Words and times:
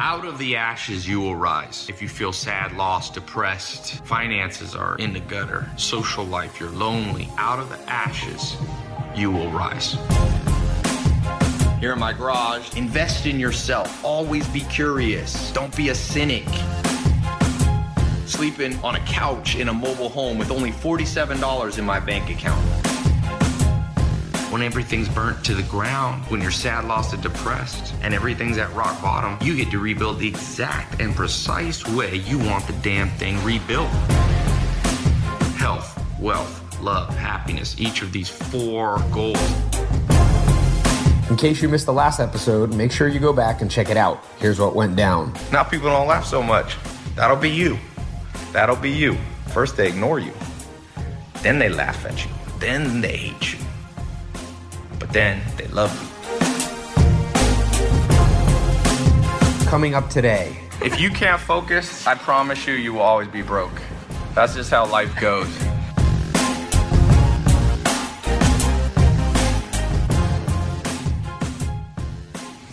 Out 0.00 0.24
of 0.24 0.38
the 0.38 0.54
ashes, 0.54 1.08
you 1.08 1.20
will 1.20 1.34
rise. 1.34 1.88
If 1.88 2.00
you 2.00 2.08
feel 2.08 2.32
sad, 2.32 2.76
lost, 2.76 3.14
depressed, 3.14 4.04
finances 4.04 4.76
are 4.76 4.96
in 4.98 5.12
the 5.12 5.18
gutter, 5.18 5.68
social 5.76 6.24
life, 6.24 6.60
you're 6.60 6.70
lonely, 6.70 7.28
out 7.36 7.58
of 7.58 7.68
the 7.68 7.80
ashes, 7.90 8.56
you 9.16 9.32
will 9.32 9.50
rise. 9.50 9.96
Here 11.80 11.92
in 11.94 11.98
my 11.98 12.12
garage, 12.12 12.76
invest 12.76 13.26
in 13.26 13.40
yourself. 13.40 14.04
Always 14.04 14.46
be 14.48 14.60
curious. 14.60 15.50
Don't 15.52 15.76
be 15.76 15.88
a 15.88 15.94
cynic. 15.96 16.46
Sleeping 18.26 18.78
on 18.84 18.94
a 18.94 19.00
couch 19.00 19.56
in 19.56 19.68
a 19.68 19.74
mobile 19.74 20.10
home 20.10 20.38
with 20.38 20.52
only 20.52 20.70
$47 20.70 21.76
in 21.76 21.84
my 21.84 21.98
bank 21.98 22.30
account 22.30 22.87
when 24.50 24.62
everything's 24.62 25.08
burnt 25.08 25.44
to 25.44 25.54
the 25.54 25.62
ground, 25.64 26.24
when 26.30 26.40
you're 26.40 26.50
sad, 26.50 26.86
lost, 26.86 27.12
and 27.12 27.22
depressed, 27.22 27.94
and 28.00 28.14
everything's 28.14 28.56
at 28.56 28.72
rock 28.74 29.00
bottom, 29.02 29.36
you 29.46 29.54
get 29.54 29.70
to 29.70 29.78
rebuild 29.78 30.18
the 30.18 30.28
exact 30.28 31.00
and 31.00 31.14
precise 31.14 31.86
way 31.88 32.16
you 32.16 32.38
want 32.38 32.66
the 32.66 32.72
damn 32.74 33.10
thing 33.10 33.42
rebuilt. 33.44 33.90
Health, 35.58 36.02
wealth, 36.18 36.80
love, 36.80 37.14
happiness, 37.14 37.78
each 37.78 38.00
of 38.00 38.10
these 38.12 38.28
four 38.28 38.98
goals. 39.12 39.38
In 41.28 41.36
case 41.36 41.60
you 41.60 41.68
missed 41.68 41.84
the 41.84 41.92
last 41.92 42.18
episode, 42.18 42.72
make 42.72 42.90
sure 42.90 43.06
you 43.06 43.20
go 43.20 43.34
back 43.34 43.60
and 43.60 43.70
check 43.70 43.90
it 43.90 43.98
out. 43.98 44.24
Here's 44.38 44.58
what 44.58 44.74
went 44.74 44.96
down. 44.96 45.34
Now 45.52 45.62
people 45.62 45.88
don't 45.90 46.06
laugh 46.06 46.24
so 46.24 46.42
much. 46.42 46.76
That'll 47.16 47.36
be 47.36 47.50
you. 47.50 47.78
That'll 48.52 48.76
be 48.76 48.90
you. 48.90 49.18
First 49.48 49.76
they 49.76 49.88
ignore 49.88 50.20
you, 50.20 50.32
then 51.42 51.58
they 51.58 51.68
laugh 51.68 52.06
at 52.06 52.24
you, 52.24 52.30
then 52.60 53.00
they 53.02 53.16
hate 53.16 53.52
you 53.52 53.57
but 55.08 55.14
then 55.14 55.40
they 55.56 55.66
love 55.68 55.92
you. 56.02 56.08
Coming 59.66 59.94
up 59.94 60.10
today. 60.10 60.58
If 60.82 61.00
you 61.00 61.10
can't 61.10 61.40
focus, 61.40 62.06
I 62.06 62.14
promise 62.14 62.66
you, 62.66 62.74
you 62.74 62.92
will 62.92 63.02
always 63.02 63.28
be 63.28 63.42
broke. 63.42 63.82
That's 64.34 64.54
just 64.54 64.70
how 64.70 64.86
life 64.86 65.18
goes. 65.20 65.48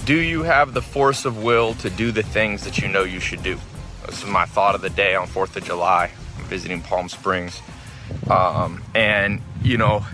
Do 0.06 0.20
you 0.20 0.44
have 0.44 0.74
the 0.74 0.84
force 0.84 1.26
of 1.26 1.42
will 1.42 1.74
to 1.76 1.90
do 1.90 2.12
the 2.12 2.22
things 2.22 2.64
that 2.64 2.78
you 2.78 2.88
know 2.88 3.04
you 3.04 3.20
should 3.20 3.42
do? 3.42 3.58
This 4.06 4.22
is 4.22 4.30
my 4.30 4.46
thought 4.46 4.76
of 4.76 4.82
the 4.82 4.92
day 4.92 5.16
on 5.16 5.28
4th 5.28 5.56
of 5.56 5.64
July. 5.64 6.12
I'm 6.38 6.44
visiting 6.46 6.82
Palm 6.82 7.10
Springs. 7.10 7.60
Um, 8.30 8.84
and, 8.94 9.42
you 9.64 9.80
know, 9.80 10.06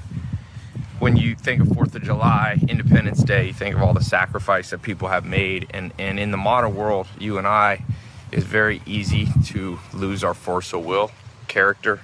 when 1.01 1.17
you 1.17 1.33
think 1.33 1.59
of 1.59 1.67
Fourth 1.69 1.95
of 1.95 2.03
July, 2.03 2.59
Independence 2.69 3.23
Day, 3.23 3.47
you 3.47 3.53
think 3.53 3.75
of 3.75 3.81
all 3.81 3.91
the 3.91 4.03
sacrifice 4.03 4.69
that 4.69 4.83
people 4.83 5.07
have 5.07 5.25
made, 5.25 5.65
and 5.71 5.91
and 5.97 6.19
in 6.19 6.29
the 6.29 6.37
modern 6.37 6.75
world, 6.75 7.07
you 7.17 7.39
and 7.39 7.47
I, 7.47 7.83
is 8.31 8.43
very 8.43 8.83
easy 8.85 9.27
to 9.45 9.79
lose 9.93 10.23
our 10.23 10.35
force 10.35 10.73
of 10.73 10.85
will, 10.85 11.09
character. 11.47 12.01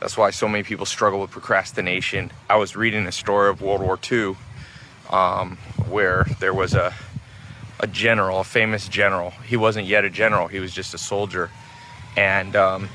That's 0.00 0.16
why 0.16 0.30
so 0.30 0.48
many 0.48 0.64
people 0.64 0.86
struggle 0.86 1.20
with 1.20 1.32
procrastination. 1.32 2.32
I 2.48 2.56
was 2.56 2.74
reading 2.74 3.06
a 3.06 3.12
story 3.12 3.50
of 3.50 3.60
World 3.60 3.82
War 3.82 3.98
II, 4.10 4.36
um, 5.10 5.58
where 5.86 6.26
there 6.40 6.54
was 6.54 6.72
a 6.72 6.94
a 7.78 7.86
general, 7.86 8.40
a 8.40 8.44
famous 8.44 8.88
general. 8.88 9.32
He 9.46 9.58
wasn't 9.58 9.86
yet 9.86 10.02
a 10.06 10.10
general; 10.10 10.48
he 10.48 10.60
was 10.60 10.72
just 10.72 10.94
a 10.94 10.98
soldier, 10.98 11.50
and 12.16 12.56
um, 12.56 12.88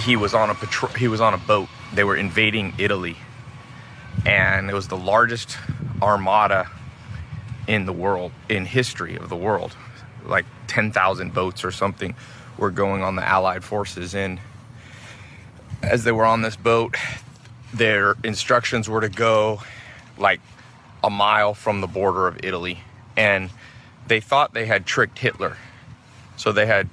he 0.00 0.14
was 0.14 0.34
on 0.34 0.50
a 0.50 0.54
patrol. 0.54 0.92
He 0.92 1.08
was 1.08 1.22
on 1.22 1.32
a 1.32 1.38
boat. 1.38 1.70
They 1.94 2.04
were 2.04 2.16
invading 2.16 2.74
Italy 2.76 3.16
and 4.26 4.70
it 4.70 4.74
was 4.74 4.88
the 4.88 4.96
largest 4.96 5.58
armada 6.00 6.70
in 7.66 7.86
the 7.86 7.92
world, 7.92 8.32
in 8.48 8.64
history 8.66 9.16
of 9.16 9.28
the 9.28 9.36
world. 9.36 9.76
Like 10.24 10.46
10,000 10.66 11.34
boats 11.34 11.64
or 11.64 11.70
something 11.70 12.14
were 12.56 12.70
going 12.70 13.02
on 13.02 13.16
the 13.16 13.24
Allied 13.24 13.64
forces. 13.64 14.14
And 14.14 14.40
as 15.82 16.04
they 16.04 16.12
were 16.12 16.24
on 16.24 16.42
this 16.42 16.56
boat, 16.56 16.96
their 17.72 18.14
instructions 18.24 18.88
were 18.88 19.00
to 19.00 19.08
go 19.08 19.62
like 20.16 20.40
a 21.02 21.10
mile 21.10 21.54
from 21.54 21.80
the 21.80 21.86
border 21.86 22.26
of 22.26 22.38
Italy. 22.42 22.78
And 23.16 23.50
they 24.06 24.20
thought 24.20 24.54
they 24.54 24.66
had 24.66 24.86
tricked 24.86 25.18
Hitler. 25.18 25.56
So 26.36 26.52
they 26.52 26.66
had 26.66 26.88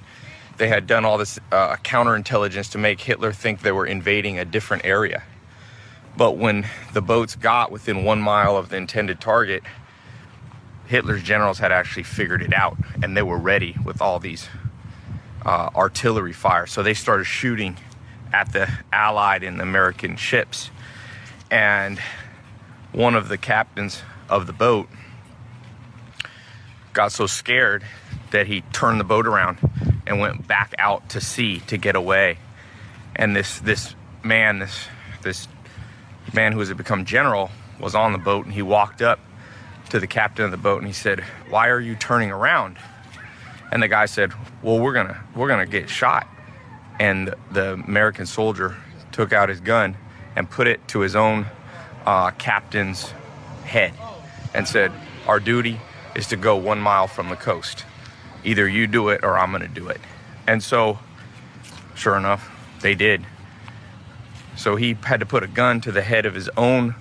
they 0.58 0.68
had 0.68 0.86
done 0.86 1.04
all 1.04 1.18
this 1.18 1.40
uh, 1.50 1.76
counterintelligence 1.76 2.70
to 2.72 2.78
make 2.78 3.00
Hitler 3.00 3.32
think 3.32 3.62
they 3.62 3.72
were 3.72 3.86
invading 3.86 4.38
a 4.38 4.44
different 4.44 4.84
area 4.84 5.22
but 6.16 6.36
when 6.36 6.66
the 6.92 7.02
boats 7.02 7.36
got 7.36 7.70
within 7.70 8.04
one 8.04 8.20
mile 8.20 8.56
of 8.56 8.68
the 8.68 8.76
intended 8.76 9.20
target, 9.20 9.62
Hitler's 10.86 11.22
generals 11.22 11.58
had 11.58 11.72
actually 11.72 12.02
figured 12.02 12.42
it 12.42 12.52
out 12.52 12.76
and 13.02 13.16
they 13.16 13.22
were 13.22 13.38
ready 13.38 13.76
with 13.84 14.02
all 14.02 14.18
these 14.18 14.48
uh, 15.44 15.70
artillery 15.74 16.32
fire. 16.32 16.66
So 16.66 16.82
they 16.82 16.94
started 16.94 17.24
shooting 17.24 17.76
at 18.32 18.52
the 18.52 18.70
Allied 18.92 19.42
and 19.42 19.60
American 19.60 20.16
ships. 20.16 20.70
And 21.50 21.98
one 22.92 23.14
of 23.14 23.28
the 23.28 23.38
captains 23.38 24.02
of 24.28 24.46
the 24.46 24.52
boat 24.52 24.88
got 26.92 27.12
so 27.12 27.26
scared 27.26 27.84
that 28.30 28.46
he 28.46 28.62
turned 28.72 29.00
the 29.00 29.04
boat 29.04 29.26
around 29.26 29.58
and 30.06 30.20
went 30.20 30.46
back 30.46 30.74
out 30.78 31.10
to 31.10 31.20
sea 31.20 31.60
to 31.60 31.76
get 31.76 31.96
away. 31.96 32.38
And 33.14 33.36
this 33.36 33.60
this 33.60 33.94
man, 34.22 34.58
this 34.58 34.88
this 35.22 35.48
man 36.32 36.52
who 36.52 36.58
has 36.60 36.72
become 36.72 37.04
general 37.04 37.50
was 37.78 37.94
on 37.94 38.12
the 38.12 38.18
boat 38.18 38.44
and 38.44 38.54
he 38.54 38.62
walked 38.62 39.02
up 39.02 39.18
to 39.90 40.00
the 40.00 40.06
captain 40.06 40.44
of 40.44 40.50
the 40.50 40.56
boat 40.56 40.78
and 40.78 40.86
he 40.86 40.92
said, 40.92 41.20
"Why 41.50 41.68
are 41.68 41.80
you 41.80 41.94
turning 41.94 42.30
around?" 42.30 42.78
And 43.70 43.82
the 43.82 43.88
guy 43.88 44.06
said, 44.06 44.32
"Well, 44.62 44.78
we're 44.78 44.92
gonna 44.92 45.22
we're 45.34 45.48
gonna 45.48 45.66
get 45.66 45.90
shot." 45.90 46.26
And 46.98 47.34
the 47.50 47.74
American 47.74 48.26
soldier 48.26 48.76
took 49.10 49.32
out 49.32 49.48
his 49.48 49.60
gun 49.60 49.96
and 50.36 50.48
put 50.48 50.66
it 50.66 50.86
to 50.88 51.00
his 51.00 51.14
own 51.14 51.46
uh, 52.06 52.30
captain's 52.32 53.12
head 53.64 53.92
and 54.54 54.66
said, 54.66 54.92
"Our 55.26 55.40
duty 55.40 55.80
is 56.14 56.26
to 56.28 56.36
go 56.36 56.56
one 56.56 56.80
mile 56.80 57.06
from 57.06 57.28
the 57.28 57.36
coast. 57.36 57.84
Either 58.44 58.68
you 58.68 58.86
do 58.86 59.08
it 59.10 59.22
or 59.22 59.38
I'm 59.38 59.52
gonna 59.52 59.68
do 59.68 59.88
it." 59.88 60.00
And 60.46 60.62
so, 60.62 60.98
sure 61.94 62.16
enough, 62.16 62.50
they 62.80 62.94
did. 62.94 63.24
So 64.56 64.76
he 64.76 64.96
had 65.02 65.20
to 65.20 65.26
put 65.26 65.42
a 65.42 65.46
gun 65.46 65.80
to 65.82 65.92
the 65.92 66.02
head 66.02 66.26
of 66.26 66.34
his 66.34 66.48
own 66.56 66.94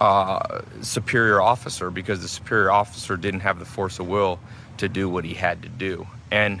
uh, 0.00 0.62
superior 0.80 1.40
officer 1.40 1.90
because 1.90 2.20
the 2.20 2.28
superior 2.28 2.70
officer 2.70 3.16
didn't 3.16 3.40
have 3.40 3.58
the 3.58 3.64
force 3.64 3.98
of 3.98 4.06
will 4.06 4.38
to 4.78 4.88
do 4.88 5.08
what 5.08 5.24
he 5.24 5.34
had 5.34 5.62
to 5.62 5.68
do. 5.68 6.06
And 6.30 6.60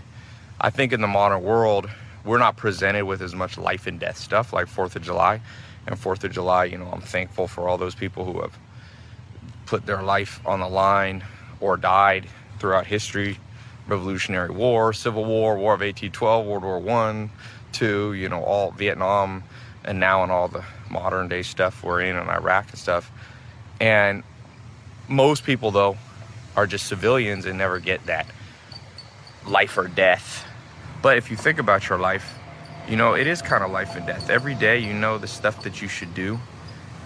I 0.60 0.70
think 0.70 0.92
in 0.92 1.00
the 1.00 1.08
modern 1.08 1.42
world, 1.42 1.88
we're 2.24 2.38
not 2.38 2.56
presented 2.56 3.04
with 3.04 3.22
as 3.22 3.34
much 3.34 3.58
life 3.58 3.86
and 3.86 4.00
death 4.00 4.16
stuff 4.16 4.52
like 4.52 4.68
Fourth 4.68 4.96
of 4.96 5.02
July. 5.02 5.40
And 5.86 5.98
Fourth 5.98 6.24
of 6.24 6.32
July, 6.32 6.64
you 6.64 6.78
know, 6.78 6.88
I'm 6.92 7.00
thankful 7.00 7.46
for 7.46 7.68
all 7.68 7.78
those 7.78 7.94
people 7.94 8.24
who 8.24 8.40
have 8.40 8.58
put 9.66 9.86
their 9.86 10.02
life 10.02 10.40
on 10.46 10.60
the 10.60 10.68
line 10.68 11.24
or 11.60 11.76
died 11.76 12.26
throughout 12.58 12.86
history 12.86 13.38
Revolutionary 13.86 14.50
War, 14.50 14.92
Civil 14.92 15.24
War, 15.24 15.56
War 15.56 15.74
of 15.74 15.80
1812, 15.80 16.46
World 16.46 16.64
War 16.64 16.78
One, 16.78 17.30
Two, 17.72 18.14
you 18.14 18.28
know, 18.28 18.42
all 18.42 18.70
Vietnam, 18.70 19.44
and 19.86 20.00
now 20.00 20.24
in 20.24 20.30
all 20.30 20.48
the 20.48 20.64
modern 20.90 21.28
day 21.28 21.42
stuff 21.42 21.82
we're 21.82 22.00
in 22.02 22.16
in 22.16 22.28
Iraq 22.28 22.70
and 22.70 22.78
stuff. 22.78 23.10
And 23.80 24.22
most 25.08 25.44
people 25.44 25.70
though 25.70 25.96
are 26.56 26.66
just 26.66 26.86
civilians 26.86 27.44
and 27.44 27.58
never 27.58 27.78
get 27.78 28.04
that 28.06 28.26
life 29.46 29.78
or 29.78 29.88
death. 29.88 30.46
But 31.02 31.18
if 31.18 31.30
you 31.30 31.36
think 31.36 31.58
about 31.58 31.88
your 31.88 31.98
life, 31.98 32.36
you 32.88 32.96
know, 32.96 33.14
it 33.14 33.26
is 33.26 33.42
kind 33.42 33.62
of 33.62 33.70
life 33.70 33.96
and 33.96 34.06
death. 34.06 34.30
Every 34.30 34.54
day 34.54 34.78
you 34.78 34.92
know 34.92 35.18
the 35.18 35.26
stuff 35.26 35.62
that 35.64 35.82
you 35.82 35.88
should 35.88 36.14
do 36.14 36.38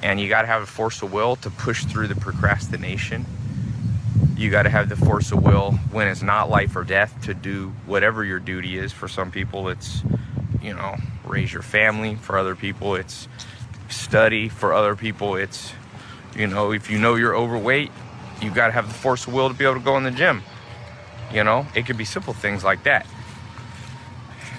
and 0.02 0.20
you 0.20 0.28
got 0.28 0.42
to 0.42 0.48
have 0.48 0.62
a 0.62 0.66
force 0.66 1.02
of 1.02 1.12
will 1.12 1.36
to 1.36 1.50
push 1.50 1.84
through 1.84 2.08
the 2.08 2.14
procrastination. 2.14 3.26
You 4.36 4.50
got 4.50 4.62
to 4.62 4.70
have 4.70 4.88
the 4.88 4.96
force 4.96 5.32
of 5.32 5.42
will 5.42 5.72
when 5.92 6.08
it's 6.08 6.22
not 6.22 6.48
life 6.48 6.74
or 6.74 6.84
death 6.84 7.14
to 7.24 7.34
do 7.34 7.74
whatever 7.84 8.24
your 8.24 8.38
duty 8.38 8.78
is. 8.78 8.92
For 8.92 9.08
some 9.08 9.30
people, 9.30 9.68
it's, 9.68 10.02
you 10.62 10.74
know, 10.74 10.96
raise 11.24 11.52
your 11.52 11.62
family. 11.62 12.14
For 12.16 12.38
other 12.38 12.54
people, 12.54 12.94
it's 12.94 13.28
study. 13.88 14.48
For 14.48 14.72
other 14.72 14.96
people, 14.96 15.36
it's, 15.36 15.72
you 16.36 16.46
know, 16.46 16.72
if 16.72 16.90
you 16.90 16.98
know 16.98 17.14
you're 17.14 17.36
overweight, 17.36 17.90
you 18.40 18.50
got 18.50 18.66
to 18.66 18.72
have 18.72 18.88
the 18.88 18.94
force 18.94 19.26
of 19.26 19.32
will 19.32 19.48
to 19.48 19.54
be 19.54 19.64
able 19.64 19.74
to 19.74 19.80
go 19.80 19.96
in 19.96 20.04
the 20.04 20.10
gym. 20.10 20.42
You 21.32 21.44
know, 21.44 21.66
it 21.74 21.86
could 21.86 21.96
be 21.96 22.04
simple 22.04 22.32
things 22.32 22.64
like 22.64 22.82
that. 22.84 23.06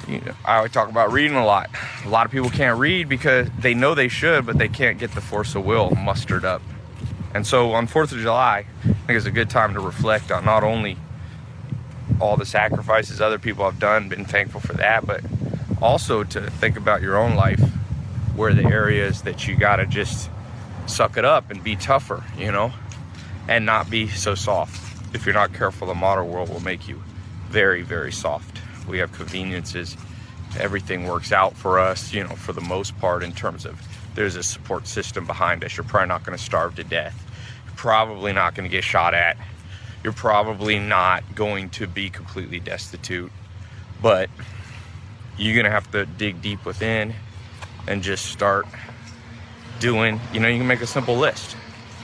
You 0.07 0.19
know, 0.21 0.33
I 0.45 0.57
always 0.57 0.71
talk 0.71 0.89
about 0.89 1.11
reading 1.11 1.37
a 1.37 1.45
lot. 1.45 1.69
A 2.05 2.09
lot 2.09 2.25
of 2.25 2.31
people 2.31 2.49
can't 2.49 2.79
read 2.79 3.07
because 3.07 3.49
they 3.59 3.73
know 3.73 3.93
they 3.93 4.07
should, 4.07 4.45
but 4.45 4.57
they 4.57 4.67
can't 4.67 4.97
get 4.97 5.11
the 5.11 5.21
force 5.21 5.55
of 5.55 5.65
will 5.65 5.91
mustered 5.91 6.45
up. 6.45 6.61
And 7.33 7.45
so 7.45 7.71
on 7.73 7.87
4th 7.87 8.11
of 8.11 8.19
July, 8.19 8.65
I 8.83 8.83
think 8.83 9.17
it's 9.17 9.25
a 9.25 9.31
good 9.31 9.49
time 9.49 9.73
to 9.73 9.79
reflect 9.79 10.31
on 10.31 10.43
not 10.43 10.63
only 10.63 10.97
all 12.19 12.35
the 12.35 12.45
sacrifices 12.45 13.21
other 13.21 13.39
people 13.39 13.63
have 13.65 13.79
done, 13.79 14.09
been 14.09 14.25
thankful 14.25 14.59
for 14.59 14.73
that, 14.73 15.05
but 15.05 15.21
also 15.81 16.23
to 16.23 16.49
think 16.49 16.77
about 16.77 17.01
your 17.01 17.17
own 17.17 17.35
life 17.35 17.61
where 18.35 18.53
the 18.53 18.65
areas 18.65 19.23
that 19.23 19.47
you 19.47 19.55
got 19.57 19.77
to 19.77 19.85
just 19.85 20.29
suck 20.85 21.17
it 21.17 21.25
up 21.25 21.51
and 21.51 21.63
be 21.63 21.75
tougher, 21.75 22.23
you 22.37 22.51
know, 22.51 22.71
and 23.47 23.65
not 23.65 23.89
be 23.89 24.07
so 24.07 24.35
soft. 24.35 24.79
If 25.13 25.25
you're 25.25 25.35
not 25.35 25.53
careful, 25.53 25.87
the 25.87 25.95
modern 25.95 26.29
world 26.29 26.49
will 26.49 26.61
make 26.61 26.87
you 26.87 27.01
very, 27.49 27.81
very 27.81 28.11
soft. 28.11 28.61
We 28.87 28.99
have 28.99 29.11
conveniences. 29.11 29.97
Everything 30.59 31.05
works 31.05 31.31
out 31.31 31.55
for 31.55 31.79
us, 31.79 32.13
you 32.13 32.23
know, 32.23 32.35
for 32.35 32.53
the 32.53 32.61
most 32.61 32.97
part, 32.99 33.23
in 33.23 33.31
terms 33.31 33.65
of 33.65 33.81
there's 34.15 34.35
a 34.35 34.43
support 34.43 34.87
system 34.87 35.25
behind 35.25 35.63
us. 35.63 35.77
You're 35.77 35.83
probably 35.83 36.09
not 36.09 36.23
going 36.23 36.37
to 36.37 36.43
starve 36.43 36.75
to 36.75 36.83
death. 36.83 37.21
You're 37.65 37.75
probably 37.75 38.33
not 38.33 38.55
going 38.55 38.69
to 38.69 38.71
get 38.71 38.83
shot 38.83 39.13
at. 39.13 39.37
You're 40.03 40.13
probably 40.13 40.79
not 40.79 41.23
going 41.35 41.69
to 41.71 41.87
be 41.87 42.09
completely 42.09 42.59
destitute. 42.59 43.31
But 44.01 44.29
you're 45.37 45.63
to 45.63 45.71
have 45.71 45.89
to 45.91 46.05
dig 46.05 46.41
deep 46.41 46.65
within 46.65 47.13
and 47.87 48.03
just 48.03 48.25
start 48.25 48.65
doing, 49.79 50.19
you 50.33 50.39
know, 50.39 50.47
you 50.47 50.57
can 50.57 50.67
make 50.67 50.81
a 50.81 50.87
simple 50.87 51.15
list. 51.15 51.55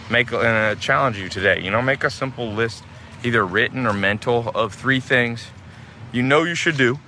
Make 0.09 0.31
and 0.31 0.41
uh, 0.41 0.75
challenge 0.75 1.17
you 1.17 1.27
today, 1.27 1.61
you 1.61 1.69
know, 1.69 1.81
make 1.81 2.03
a 2.03 2.09
simple 2.09 2.49
list, 2.49 2.83
either 3.23 3.45
written 3.45 3.85
or 3.85 3.93
mental, 3.93 4.49
of 4.55 4.73
three 4.73 5.01
things 5.01 5.47
you 6.11 6.23
know 6.23 6.43
you 6.43 6.55
should 6.55 6.77
do, 6.77 6.99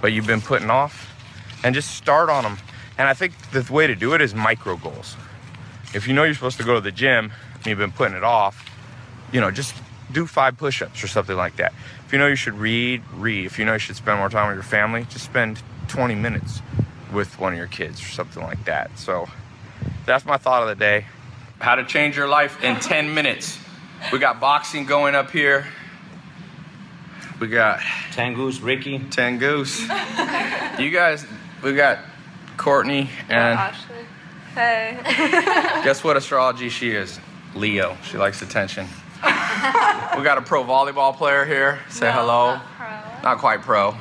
but 0.00 0.12
you've 0.12 0.26
been 0.26 0.40
putting 0.40 0.70
off, 0.70 1.14
and 1.62 1.74
just 1.74 1.92
start 1.92 2.28
on 2.28 2.42
them. 2.42 2.58
And 2.98 3.08
I 3.08 3.14
think 3.14 3.34
the 3.50 3.66
way 3.72 3.86
to 3.86 3.94
do 3.94 4.14
it 4.14 4.20
is 4.20 4.34
micro 4.34 4.76
goals. 4.76 5.16
If 5.94 6.06
you 6.06 6.14
know 6.14 6.24
you're 6.24 6.34
supposed 6.34 6.58
to 6.58 6.64
go 6.64 6.74
to 6.74 6.80
the 6.80 6.92
gym 6.92 7.32
and 7.56 7.66
you've 7.66 7.78
been 7.78 7.92
putting 7.92 8.16
it 8.16 8.24
off, 8.24 8.68
you 9.32 9.40
know, 9.40 9.50
just 9.50 9.74
do 10.12 10.26
five 10.26 10.56
push 10.56 10.82
ups 10.82 11.02
or 11.02 11.08
something 11.08 11.36
like 11.36 11.56
that. 11.56 11.72
If 12.06 12.12
you 12.12 12.18
know 12.18 12.26
you 12.26 12.36
should 12.36 12.54
read, 12.54 13.02
read. 13.14 13.46
If 13.46 13.58
you 13.58 13.64
know 13.64 13.74
you 13.74 13.78
should 13.78 13.96
spend 13.96 14.18
more 14.18 14.28
time 14.28 14.48
with 14.48 14.56
your 14.56 14.62
family, 14.62 15.06
just 15.10 15.24
spend 15.24 15.62
20 15.88 16.14
minutes 16.14 16.60
with 17.12 17.38
one 17.38 17.52
of 17.52 17.58
your 17.58 17.68
kids 17.68 18.02
or 18.02 18.08
something 18.08 18.42
like 18.42 18.64
that. 18.64 18.98
So 18.98 19.28
that's 20.06 20.24
my 20.24 20.36
thought 20.36 20.62
of 20.62 20.68
the 20.68 20.74
day. 20.74 21.06
How 21.60 21.76
to 21.76 21.84
change 21.84 22.16
your 22.16 22.28
life 22.28 22.62
in 22.62 22.76
10 22.76 23.14
minutes. 23.14 23.58
We 24.12 24.18
got 24.18 24.40
boxing 24.40 24.84
going 24.84 25.14
up 25.14 25.30
here. 25.30 25.66
We 27.40 27.48
got 27.48 27.80
Tangoose, 28.12 28.62
Ricky. 28.62 28.98
Tangoose. 28.98 29.80
you 30.78 30.90
guys, 30.90 31.26
we 31.62 31.74
got 31.74 31.98
Courtney 32.56 33.10
and 33.28 33.58
Ashley. 33.58 33.96
Hey. 34.54 34.98
guess 35.84 36.04
what 36.04 36.16
astrology 36.16 36.68
she 36.68 36.90
is? 36.90 37.18
Leo. 37.54 37.96
She 38.04 38.18
likes 38.18 38.42
attention. 38.42 38.86
We 40.16 40.22
got 40.22 40.38
a 40.38 40.42
pro 40.42 40.62
volleyball 40.64 41.16
player 41.16 41.44
here. 41.44 41.80
Say 41.88 42.10
hello. 42.10 42.60
Not 43.22 43.38
quite 43.38 43.62
pro. 43.62 43.96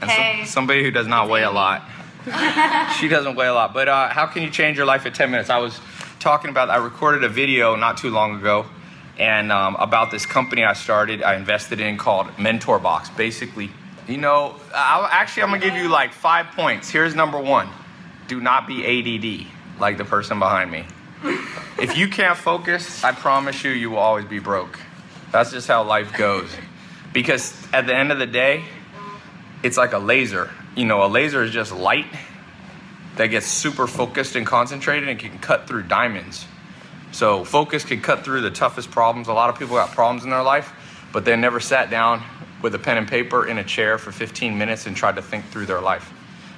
And 0.00 0.10
Hey. 0.10 0.44
somebody 0.44 0.82
who 0.82 0.90
does 0.90 1.06
not 1.06 1.28
weigh 1.28 1.42
a 1.42 1.50
lot. 1.50 1.82
she 2.98 3.08
doesn't 3.08 3.36
weigh 3.36 3.46
a 3.48 3.54
lot. 3.54 3.74
But 3.74 3.88
uh, 3.88 4.08
how 4.08 4.26
can 4.26 4.42
you 4.42 4.50
change 4.50 4.76
your 4.76 4.86
life 4.86 5.06
in 5.06 5.12
10 5.12 5.30
minutes? 5.30 5.50
I 5.50 5.58
was 5.58 5.80
talking 6.20 6.50
about, 6.50 6.70
I 6.70 6.76
recorded 6.76 7.24
a 7.24 7.28
video 7.28 7.76
not 7.76 7.98
too 7.98 8.10
long 8.10 8.36
ago 8.38 8.66
and 9.18 9.50
um, 9.50 9.76
about 9.76 10.10
this 10.10 10.24
company 10.24 10.64
I 10.64 10.74
started, 10.74 11.22
I 11.22 11.34
invested 11.34 11.80
in 11.80 11.98
called 11.98 12.38
Mentor 12.38 12.78
Box. 12.78 13.10
Basically, 13.10 13.70
you 14.06 14.16
know, 14.16 14.54
I'll, 14.74 15.06
actually, 15.06 15.42
I'm 15.42 15.50
gonna 15.50 15.60
give 15.60 15.74
you 15.74 15.88
like 15.88 16.12
five 16.12 16.46
points. 16.54 16.88
Here's 16.88 17.14
number 17.14 17.38
one 17.38 17.68
do 18.28 18.40
not 18.40 18.66
be 18.66 18.84
ADD 18.84 19.80
like 19.80 19.96
the 19.96 20.04
person 20.04 20.38
behind 20.38 20.70
me. 20.70 20.84
If 21.22 21.96
you 21.96 22.08
can't 22.08 22.36
focus, 22.36 23.04
I 23.04 23.12
promise 23.12 23.64
you, 23.64 23.70
you 23.70 23.90
will 23.90 23.98
always 23.98 24.24
be 24.24 24.38
broke. 24.38 24.78
That's 25.30 25.50
just 25.50 25.68
how 25.68 25.84
life 25.84 26.16
goes. 26.16 26.50
Because 27.12 27.54
at 27.72 27.86
the 27.86 27.94
end 27.94 28.12
of 28.12 28.18
the 28.18 28.26
day, 28.26 28.64
it's 29.62 29.76
like 29.76 29.92
a 29.92 29.98
laser. 29.98 30.50
You 30.76 30.84
know, 30.84 31.04
a 31.04 31.08
laser 31.08 31.42
is 31.42 31.50
just 31.50 31.72
light 31.72 32.06
that 33.16 33.26
gets 33.26 33.46
super 33.46 33.86
focused 33.86 34.36
and 34.36 34.46
concentrated 34.46 35.08
and 35.08 35.18
can 35.18 35.38
cut 35.38 35.66
through 35.66 35.84
diamonds. 35.84 36.46
So, 37.10 37.44
focus 37.44 37.84
can 37.84 38.00
cut 38.00 38.24
through 38.24 38.42
the 38.42 38.50
toughest 38.50 38.90
problems. 38.90 39.28
A 39.28 39.32
lot 39.32 39.48
of 39.50 39.58
people 39.58 39.76
got 39.76 39.92
problems 39.92 40.24
in 40.24 40.30
their 40.30 40.42
life, 40.42 40.72
but 41.12 41.24
they 41.24 41.34
never 41.36 41.58
sat 41.58 41.90
down 41.90 42.22
with 42.60 42.74
a 42.74 42.78
pen 42.78 42.98
and 42.98 43.08
paper 43.08 43.46
in 43.46 43.58
a 43.58 43.64
chair 43.64 43.98
for 43.98 44.12
15 44.12 44.58
minutes 44.58 44.86
and 44.86 44.94
tried 44.94 45.16
to 45.16 45.22
think 45.22 45.46
through 45.46 45.66
their 45.66 45.80
life 45.80 46.12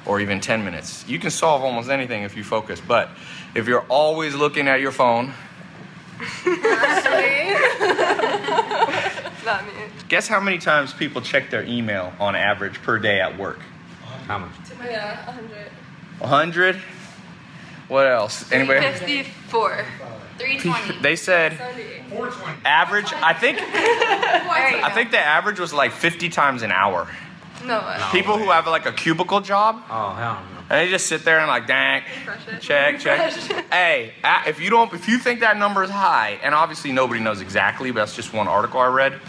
or 0.07 0.21
even 0.21 0.41
10 0.41 0.65
minutes. 0.65 1.05
You 1.09 1.19
can 1.19 1.31
solve 1.31 1.63
almost 1.63 1.89
anything 1.91 2.23
if 2.23 2.37
you 2.37 2.45
focus, 2.45 2.81
but 2.81 3.11
if 3.55 3.67
you're 3.67 3.85
always 3.89 4.35
looking 4.35 4.69
at 4.69 4.81
your 4.81 4.93
phone, 4.93 5.33
guess 10.09 10.29
how 10.29 10.41
many 10.41 10.59
times 10.59 10.93
people 10.93 11.21
check 11.23 11.51
their 11.51 11.65
email 11.65 12.13
on 12.19 12.35
average 12.35 12.83
per 12.83 12.99
day 12.99 13.21
at 13.21 13.39
work? 13.39 13.61
How 14.27 14.39
much? 14.39 14.51
Yeah, 14.85 15.27
100. 15.27 15.73
100? 16.21 16.77
What 17.89 18.07
else? 18.07 18.51
Anybody? 18.53 18.81
54. 18.81 19.85
320. 20.39 21.03
They 21.03 21.17
said 21.17 21.57
78. 21.59 22.03
average, 22.65 23.13
I 23.13 23.35
think 23.35 23.59
I 23.63 24.91
think 24.95 25.11
the 25.11 25.19
average 25.19 25.61
was 25.61 25.73
like 25.73 25.93
50 25.93 26.29
times 26.29 26.63
an 26.63 26.73
hour. 26.73 27.09
No 27.65 27.79
way. 27.81 27.99
People 28.13 28.39
who 28.39 28.51
have 28.51 28.67
like 28.67 28.87
a 28.87 28.93
cubicle 28.93 29.41
job 29.41 29.83
Oh 29.91 30.11
hell 30.15 30.43
no. 30.55 30.59
and 30.71 30.71
they 30.71 30.91
just 30.91 31.07
sit 31.07 31.25
there 31.25 31.39
and 31.39 31.49
like, 31.49 31.67
dang, 31.67 32.03
Refresh 32.27 32.61
check, 32.63 32.99
check. 33.01 33.33
Hey, 33.73 34.13
if 34.47 34.61
you 34.61 34.71
don't, 34.71 34.93
if 34.93 35.09
you 35.09 35.19
think 35.19 35.41
that 35.41 35.57
number 35.57 35.83
is 35.85 35.91
high, 35.91 36.39
and 36.43 36.55
obviously 36.55 36.91
nobody 36.93 37.21
knows 37.21 37.41
exactly, 37.41 37.91
but 37.91 38.01
that's 38.01 38.17
just 38.17 38.33
one 38.33 38.49
article 38.49 38.81
I 38.81 38.87
read. 38.87 39.21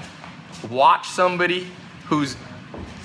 Watch 0.69 1.07
somebody 1.09 1.67
who's 2.05 2.35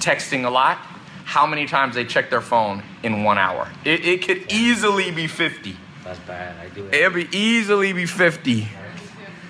texting 0.00 0.44
a 0.44 0.50
lot. 0.50 0.78
How 1.24 1.46
many 1.46 1.66
times 1.66 1.94
they 1.96 2.04
check 2.04 2.30
their 2.30 2.40
phone 2.40 2.82
in 3.02 3.24
one 3.24 3.36
hour? 3.38 3.68
It, 3.84 4.04
it 4.06 4.22
could 4.22 4.50
easily 4.52 5.10
be 5.10 5.26
50. 5.26 5.76
That's 6.04 6.20
bad. 6.20 6.54
I 6.60 6.68
do 6.72 6.86
it. 6.86 6.94
It'd 6.94 7.14
be 7.14 7.28
easily 7.36 7.92
be 7.92 8.06
50. 8.06 8.68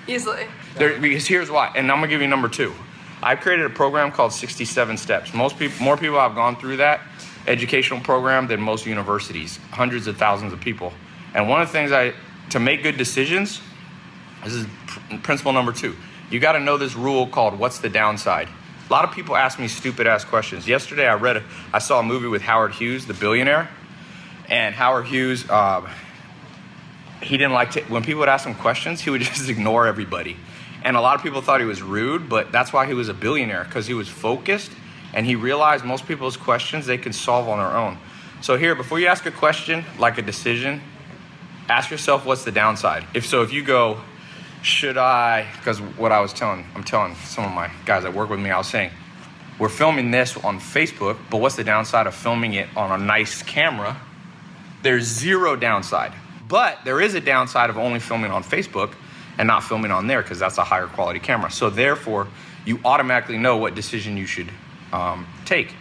Easily. 0.07 0.47
There, 0.75 0.99
because 0.99 1.27
here's 1.27 1.51
why, 1.51 1.71
and 1.75 1.91
I'm 1.91 1.97
gonna 1.99 2.07
give 2.07 2.21
you 2.21 2.27
number 2.27 2.47
two. 2.49 2.73
I've 3.21 3.39
created 3.39 3.65
a 3.65 3.69
program 3.69 4.11
called 4.11 4.31
67 4.31 4.97
Steps. 4.97 5.33
Most 5.33 5.57
people, 5.57 5.83
more 5.83 5.97
people 5.97 6.19
have 6.19 6.35
gone 6.35 6.55
through 6.55 6.77
that 6.77 7.01
educational 7.47 7.99
program 7.99 8.47
than 8.47 8.61
most 8.61 8.85
universities. 8.85 9.57
Hundreds 9.71 10.07
of 10.07 10.17
thousands 10.17 10.53
of 10.53 10.59
people. 10.59 10.93
And 11.33 11.49
one 11.49 11.61
of 11.61 11.67
the 11.67 11.71
things 11.71 11.91
I, 11.91 12.13
to 12.51 12.59
make 12.59 12.83
good 12.83 12.97
decisions, 12.97 13.61
this 14.43 14.53
is 14.53 14.67
pr- 14.85 15.17
principle 15.17 15.53
number 15.53 15.71
two. 15.71 15.95
You 16.29 16.39
got 16.39 16.53
to 16.53 16.59
know 16.59 16.77
this 16.77 16.95
rule 16.95 17.25
called 17.25 17.57
"What's 17.57 17.79
the 17.79 17.89
downside." 17.89 18.49
A 18.89 18.93
lot 18.93 19.03
of 19.03 19.11
people 19.11 19.35
ask 19.35 19.59
me 19.59 19.67
stupid 19.67 20.07
ass 20.07 20.23
questions. 20.23 20.67
Yesterday, 20.67 21.07
I 21.07 21.15
read, 21.15 21.37
a, 21.37 21.43
I 21.73 21.79
saw 21.79 21.99
a 21.99 22.03
movie 22.03 22.27
with 22.27 22.41
Howard 22.41 22.73
Hughes, 22.73 23.05
the 23.05 23.13
billionaire, 23.13 23.69
and 24.49 24.75
Howard 24.75 25.07
Hughes. 25.07 25.49
Uh, 25.49 25.89
he 27.21 27.37
didn't 27.37 27.53
like 27.53 27.71
to 27.71 27.81
when 27.83 28.03
people 28.03 28.19
would 28.19 28.29
ask 28.29 28.45
him 28.45 28.53
questions 28.53 29.01
he 29.01 29.09
would 29.09 29.21
just 29.33 29.49
ignore 29.49 29.87
everybody 29.87 30.37
and 30.83 30.95
a 30.95 31.01
lot 31.01 31.15
of 31.15 31.23
people 31.23 31.41
thought 31.41 31.59
he 31.59 31.65
was 31.65 31.81
rude 31.81 32.29
but 32.29 32.51
that's 32.51 32.71
why 32.71 32.85
he 32.85 32.93
was 32.93 33.09
a 33.09 33.13
billionaire 33.13 33.63
because 33.63 33.87
he 33.87 33.93
was 33.93 34.07
focused 34.07 34.71
and 35.13 35.25
he 35.25 35.35
realized 35.35 35.83
most 35.85 36.07
people's 36.07 36.37
questions 36.37 36.85
they 36.85 36.97
can 36.97 37.13
solve 37.13 37.47
on 37.47 37.57
their 37.57 37.77
own. 37.77 37.97
So 38.41 38.57
here 38.57 38.75
before 38.75 38.99
you 38.99 39.07
ask 39.07 39.25
a 39.25 39.31
question 39.31 39.83
like 39.97 40.17
a 40.17 40.21
decision 40.21 40.81
ask 41.69 41.91
yourself 41.91 42.25
what's 42.25 42.43
the 42.43 42.51
downside? 42.51 43.05
If 43.13 43.25
so 43.25 43.41
if 43.41 43.51
you 43.51 43.63
go 43.63 43.99
should 44.61 44.97
i? 44.97 45.47
Because 45.57 45.79
what 45.79 46.11
i 46.11 46.19
was 46.19 46.33
telling 46.33 46.65
i'm 46.75 46.83
telling 46.83 47.15
some 47.15 47.45
of 47.45 47.51
my 47.51 47.71
guys 47.85 48.03
that 48.03 48.13
work 48.13 48.29
with 48.29 48.39
me 48.39 48.49
i 48.49 48.57
was 48.57 48.67
saying 48.67 48.91
we're 49.59 49.69
filming 49.69 50.11
this 50.11 50.35
on 50.37 50.59
facebook 50.59 51.17
but 51.29 51.37
what's 51.37 51.55
the 51.55 51.63
downside 51.63 52.07
of 52.07 52.15
filming 52.15 52.53
it 52.53 52.67
on 52.75 52.99
a 52.99 53.03
nice 53.03 53.41
camera? 53.43 53.97
There's 54.83 55.03
zero 55.03 55.55
downside. 55.55 56.13
But 56.47 56.79
there 56.85 57.01
is 57.01 57.13
a 57.13 57.19
downside 57.19 57.69
of 57.69 57.77
only 57.77 57.99
filming 57.99 58.31
on 58.31 58.43
Facebook 58.43 58.93
and 59.37 59.47
not 59.47 59.63
filming 59.63 59.91
on 59.91 60.07
there 60.07 60.21
because 60.21 60.39
that's 60.39 60.57
a 60.57 60.63
higher 60.63 60.87
quality 60.87 61.19
camera. 61.19 61.51
So 61.51 61.69
therefore, 61.69 62.27
you 62.65 62.79
automatically 62.83 63.37
know 63.37 63.57
what 63.57 63.75
decision 63.75 64.17
you 64.17 64.25
should 64.25 64.49
um, 64.91 65.27
take, 65.45 65.71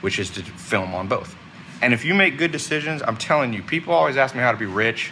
which 0.00 0.18
is 0.18 0.30
to 0.30 0.42
film 0.42 0.94
on 0.94 1.08
both. 1.08 1.36
And 1.82 1.94
if 1.94 2.04
you 2.04 2.14
make 2.14 2.38
good 2.38 2.52
decisions, 2.52 3.02
I'm 3.02 3.16
telling 3.16 3.52
you, 3.52 3.62
people 3.62 3.92
always 3.94 4.16
ask 4.16 4.34
me 4.34 4.40
how 4.40 4.52
to 4.52 4.58
be 4.58 4.66
rich. 4.66 5.10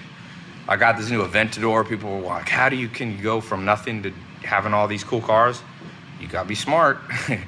I 0.68 0.76
got 0.76 0.98
this 0.98 1.10
new 1.10 1.26
Aventador. 1.26 1.88
People 1.88 2.18
were 2.18 2.26
like, 2.26 2.48
"How 2.48 2.68
do 2.68 2.76
you 2.76 2.88
can 2.88 3.16
you 3.16 3.22
go 3.22 3.40
from 3.40 3.64
nothing 3.64 4.02
to 4.02 4.12
having 4.42 4.74
all 4.74 4.86
these 4.86 5.02
cool 5.02 5.22
cars?" 5.22 5.62
You 6.20 6.28
gotta 6.28 6.48
be 6.48 6.54
smart. 6.54 6.98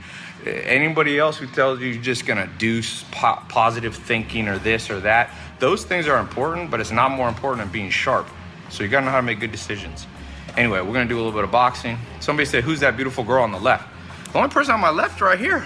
Anybody 0.47 1.19
else 1.19 1.37
who 1.37 1.47
tells 1.47 1.81
you 1.81 1.89
you're 1.89 2.03
just 2.03 2.25
gonna 2.25 2.49
do 2.59 2.83
po- 3.11 3.43
positive 3.49 3.95
thinking 3.95 4.49
or 4.49 4.59
this 4.59 4.89
or 4.89 5.01
that, 5.01 5.35
those 5.59 5.85
things 5.85 6.09
are 6.09 6.19
important, 6.19 6.71
but 6.71 6.81
it's 6.81 6.91
not 6.91 7.11
more 7.11 7.29
important 7.29 7.63
than 7.63 7.73
being 7.73 7.91
sharp. 7.91 8.27
So 8.71 8.83
you 8.83 8.89
gotta 8.89 9.05
know 9.05 9.13
how 9.13 9.19
to 9.19 9.23
make 9.23 9.39
good 9.39 9.53
decisions. 9.53 10.07
Anyway, 10.57 10.81
we're 10.81 10.93
gonna 10.93 11.07
do 11.07 11.17
a 11.17 11.23
little 11.23 11.33
bit 11.33 11.45
of 11.45 11.51
boxing. 11.51 11.99
Somebody 12.21 12.47
said, 12.47 12.65
"Who's 12.65 12.81
that 12.81 12.97
beautiful 12.97 13.25
girl 13.25 13.43
on 13.43 13.53
the 13.53 13.59
left?" 13.61 13.89
The 14.33 14.39
only 14.39 14.51
person 14.51 14.75
on 14.75 14.81
my 14.81 14.91
left, 14.91 15.21
right 15.21 15.39
here. 15.39 15.65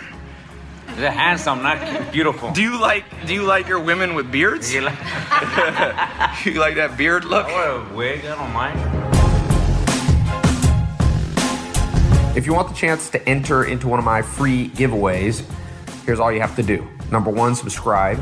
They're 0.96 1.10
handsome, 1.10 1.62
not 1.62 2.12
beautiful. 2.12 2.52
Do 2.52 2.62
you 2.62 2.78
like 2.78 3.04
Do 3.26 3.34
you 3.34 3.42
like 3.42 3.66
your 3.68 3.80
women 3.80 4.14
with 4.14 4.30
beards? 4.30 4.72
You 4.72 4.82
like- 4.82 4.98
you 6.44 6.54
like 6.60 6.76
that 6.76 6.96
beard 6.96 7.24
look? 7.24 7.46
I 7.46 7.52
wear 7.54 7.70
a 7.70 7.94
wig. 7.94 8.24
I 8.24 8.34
don't 8.36 8.52
mind. 8.52 8.78
If 12.36 12.46
you 12.46 12.52
want 12.54 12.68
the 12.68 12.74
chance 12.74 13.10
to 13.10 13.28
enter 13.28 13.64
into 13.64 13.86
one 13.88 13.98
of 13.98 14.04
my 14.04 14.20
free 14.20 14.68
giveaways, 14.70 15.44
here's 16.04 16.18
all 16.20 16.32
you 16.32 16.40
have 16.40 16.56
to 16.56 16.62
do. 16.62 16.86
Number 17.10 17.30
one, 17.30 17.54
subscribe 17.54 18.20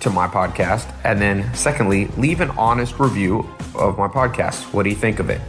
to 0.00 0.10
my 0.10 0.28
podcast. 0.28 0.90
And 1.04 1.20
then, 1.20 1.52
secondly, 1.54 2.06
leave 2.16 2.40
an 2.40 2.50
honest 2.52 2.98
review 3.00 3.48
of 3.74 3.98
my 3.98 4.06
podcast. 4.08 4.72
What 4.72 4.84
do 4.84 4.88
you 4.90 4.96
think 4.96 5.18
of 5.18 5.30
it? 5.30 5.40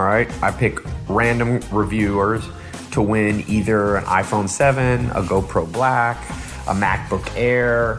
All 0.00 0.06
right. 0.06 0.32
I 0.42 0.50
pick 0.50 0.78
random 1.10 1.60
reviewers 1.70 2.42
to 2.92 3.02
win 3.02 3.44
either 3.46 3.96
an 3.96 4.04
iPhone 4.04 4.48
7, 4.48 5.10
a 5.10 5.20
GoPro 5.20 5.70
Black, 5.70 6.16
a 6.66 6.72
MacBook 6.72 7.30
Air, 7.36 7.98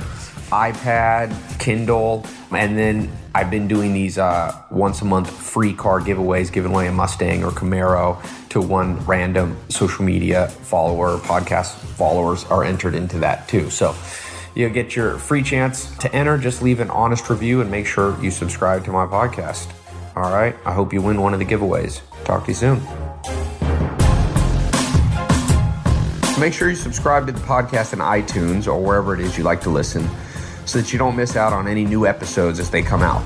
iPad, 0.50 1.60
Kindle, 1.60 2.26
and 2.50 2.76
then 2.76 3.12
I've 3.36 3.52
been 3.52 3.68
doing 3.68 3.94
these 3.94 4.18
uh, 4.18 4.64
once 4.72 5.04
a 5.04 5.06
month 5.06 5.30
free 5.30 5.76
car 5.76 6.02
giveaways, 6.02 6.52
giving 6.52 6.72
away 6.72 6.88
a 6.88 6.92
Mustang 6.92 7.44
or 7.44 7.52
Camaro 7.52 8.20
to 8.50 8.62
one 8.62 8.98
random 9.06 9.56
social 9.70 10.04
media 10.04 10.48
follower, 10.48 11.20
podcast 11.20 11.76
followers 11.76 12.46
are 12.46 12.64
entered 12.64 12.96
into 12.96 13.20
that 13.20 13.48
too. 13.48 13.70
So 13.70 13.96
you'll 14.56 14.74
get 14.74 14.96
your 14.96 15.20
free 15.20 15.44
chance 15.44 15.96
to 15.98 16.12
enter. 16.16 16.40
Just 16.40 16.64
leave 16.64 16.80
an 16.80 16.90
honest 16.90 17.30
review 17.30 17.62
and 17.62 17.70
make 17.70 17.86
sure 17.86 18.20
you 18.24 18.32
subscribe 18.32 18.86
to 18.86 18.92
my 18.92 19.06
podcast. 19.06 19.72
All 20.16 20.32
right. 20.32 20.56
I 20.66 20.74
hope 20.74 20.94
you 20.94 21.02
win 21.02 21.22
one 21.22 21.34
of 21.34 21.40
the 21.40 21.46
giveaways. 21.46 22.02
Talk 22.26 22.46
to 22.46 22.52
you 22.52 22.56
soon. 22.56 22.82
Make 26.40 26.54
sure 26.54 26.70
you 26.70 26.76
subscribe 26.76 27.28
to 27.28 27.32
the 27.32 27.40
podcast 27.42 27.94
in 27.94 28.00
iTunes 28.00 28.68
or 28.68 28.82
wherever 28.82 29.14
it 29.14 29.20
is 29.20 29.38
you 29.38 29.44
like 29.44 29.62
to 29.62 29.70
listen 29.70 30.10
so 30.66 30.80
that 30.80 30.92
you 30.92 30.98
don't 30.98 31.16
miss 31.16 31.36
out 31.36 31.54
on 31.54 31.68
any 31.68 31.86
new 31.86 32.08
episodes 32.08 32.60
as 32.60 32.70
they 32.70 32.82
come 32.82 33.02
out. 33.02 33.24